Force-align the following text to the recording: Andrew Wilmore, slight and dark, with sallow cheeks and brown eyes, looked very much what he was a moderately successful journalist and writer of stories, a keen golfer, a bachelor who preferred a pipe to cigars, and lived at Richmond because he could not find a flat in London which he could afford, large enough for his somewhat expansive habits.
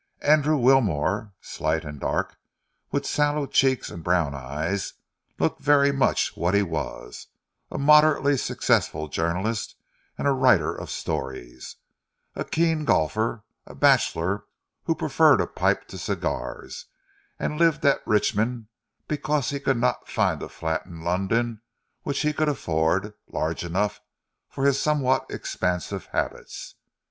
Andrew 0.23 0.57
Wilmore, 0.57 1.31
slight 1.41 1.85
and 1.85 1.99
dark, 1.99 2.35
with 2.89 3.05
sallow 3.05 3.45
cheeks 3.45 3.91
and 3.91 4.03
brown 4.03 4.33
eyes, 4.33 4.95
looked 5.37 5.61
very 5.61 5.91
much 5.91 6.35
what 6.35 6.55
he 6.55 6.63
was 6.63 7.27
a 7.69 7.77
moderately 7.77 8.35
successful 8.35 9.07
journalist 9.07 9.75
and 10.17 10.41
writer 10.41 10.73
of 10.73 10.89
stories, 10.89 11.75
a 12.35 12.43
keen 12.43 12.83
golfer, 12.83 13.43
a 13.67 13.75
bachelor 13.75 14.45
who 14.85 14.95
preferred 14.95 15.39
a 15.39 15.45
pipe 15.45 15.87
to 15.89 15.99
cigars, 15.99 16.87
and 17.37 17.59
lived 17.59 17.85
at 17.85 18.01
Richmond 18.07 18.69
because 19.07 19.51
he 19.51 19.59
could 19.59 19.77
not 19.77 20.09
find 20.09 20.41
a 20.41 20.49
flat 20.49 20.83
in 20.87 21.03
London 21.03 21.61
which 22.01 22.21
he 22.21 22.33
could 22.33 22.49
afford, 22.49 23.13
large 23.27 23.63
enough 23.63 24.01
for 24.49 24.65
his 24.65 24.81
somewhat 24.81 25.27
expansive 25.29 26.07
habits. 26.07 26.73